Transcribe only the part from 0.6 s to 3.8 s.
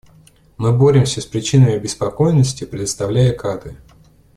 боремся с причинами обеспокоенности, предоставляя кадры.